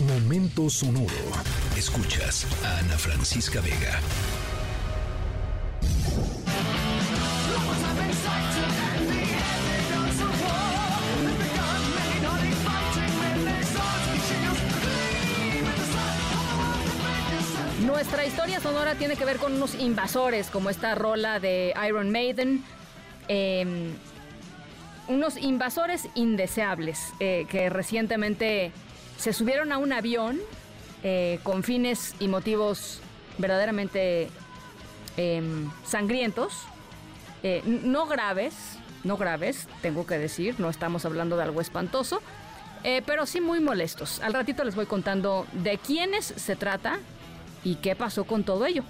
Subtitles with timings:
[0.00, 1.08] Momento sonoro.
[1.74, 3.98] Escuchas a Ana Francisca Vega.
[17.86, 22.62] Nuestra historia sonora tiene que ver con unos invasores, como esta rola de Iron Maiden.
[23.28, 23.94] Em,
[25.08, 28.72] unos invasores indeseables eh, que recientemente
[29.16, 30.40] se subieron a un avión
[31.02, 33.00] eh, con fines y motivos
[33.38, 34.28] verdaderamente
[35.16, 36.62] em, sangrientos,
[37.42, 38.54] eh, no graves,
[39.04, 42.22] no graves, tengo que decir, no estamos hablando de algo espantoso,
[43.04, 44.20] pero sí muy molestos.
[44.20, 47.00] Al ratito les voy contando de quiénes se trata
[47.64, 48.84] y qué pasó con todo ello.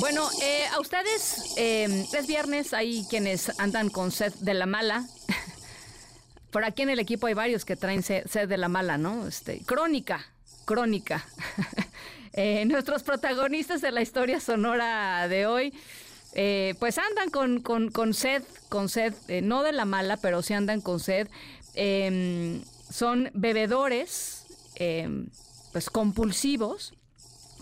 [0.00, 5.04] Bueno, eh, a ustedes eh, es viernes, hay quienes andan con sed de la mala.
[6.52, 9.26] Por aquí en el equipo hay varios que traen sed, de la mala, ¿no?
[9.26, 10.24] Este, crónica,
[10.64, 11.26] crónica.
[12.34, 15.74] Eh, nuestros protagonistas de la historia sonora de hoy,
[16.78, 21.00] pues andan con, con, sed, con sed, no de la mala, pero sí andan con
[21.00, 21.26] sed.
[21.74, 24.44] Em, son bebedores,
[24.76, 25.26] em,
[25.72, 26.92] pues compulsivos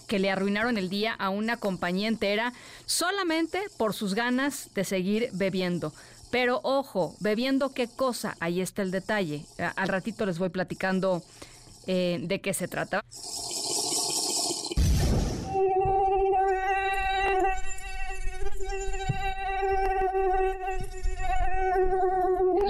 [0.06, 2.52] que le arruinaron el día a una compañía entera
[2.86, 5.92] solamente por sus ganas de seguir bebiendo.
[6.30, 9.44] Pero ojo, bebiendo qué cosa, ahí está el detalle.
[9.76, 11.22] Al ratito les voy platicando
[11.86, 13.04] eh, de qué se trata.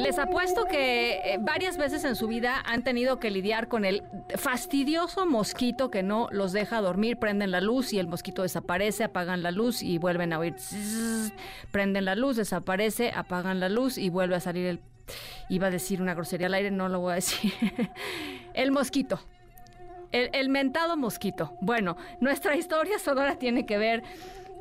[0.07, 4.05] Les apuesto que eh, varias veces en su vida han tenido que lidiar con el
[4.37, 7.17] fastidioso mosquito que no los deja dormir.
[7.17, 10.55] Prenden la luz y el mosquito desaparece, apagan la luz y vuelven a oír.
[11.72, 14.81] prenden la luz, desaparece, apagan la luz y vuelve a salir el...
[15.49, 17.53] Iba a decir una grosería al aire, no lo voy a decir.
[18.55, 19.19] el mosquito.
[20.12, 21.56] El, mentado mosquito.
[21.61, 24.05] Bueno, nuestra historia sonora tiene que ver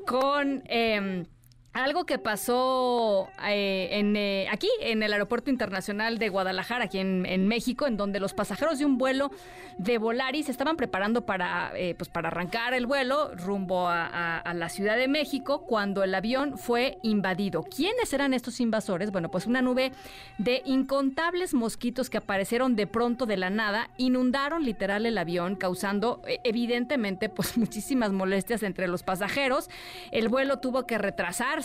[0.07, 0.63] con...
[0.65, 1.27] Em,
[1.75, 7.47] algo que pasó eh, en, eh, aquí, en el Aeropuerto Internacional de Guadalajara, aquí en,
[7.47, 9.29] México, en donde los pasajeros de un vuelo
[9.77, 14.69] de Volaris estaban preparando para, eh, pues para arrancar el vuelo rumbo a, a, la
[14.69, 17.63] Ciudad de México cuando el avión fue invadido.
[17.63, 19.11] ¿Quiénes eran estos invasores?
[19.11, 19.91] Bueno, pues una nube
[20.37, 26.21] de incontables mosquitos que aparecieron de pronto de la nada, inundaron literal el avión, causando
[26.45, 29.69] evidentemente pues muchísimas molestias entre los pasajeros.
[30.11, 31.64] El vuelo tuvo que retrasarse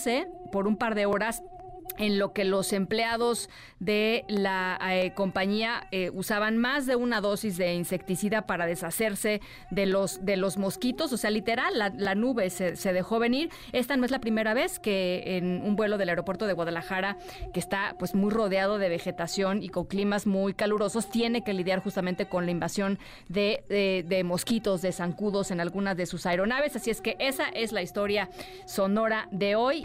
[0.51, 1.43] por un par de horas
[1.99, 7.57] en lo que los empleados de la eh, compañía eh, usaban más de una dosis
[7.57, 9.41] de insecticida para deshacerse
[9.71, 13.51] de los de los mosquitos, o sea, literal, la, nube se, dejó venir.
[13.73, 17.17] Esta no es la primera vez que en un vuelo del aeropuerto de Guadalajara,
[17.53, 21.83] que está pues muy rodeado de vegetación y con climas muy calurosos, tiene que lidiar
[21.83, 22.99] justamente con la invasión
[23.29, 26.77] de, de, de mosquitos, de zancudos en algunas de sus aeronaves.
[26.77, 28.29] Así es que esa es la historia
[28.67, 29.85] sonora de hoy.